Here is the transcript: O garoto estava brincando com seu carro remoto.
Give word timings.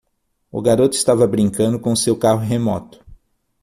O 0.51 0.63
garoto 0.63 0.95
estava 0.97 1.27
brincando 1.27 1.79
com 1.79 1.95
seu 1.95 2.17
carro 2.17 2.39
remoto. 2.39 3.05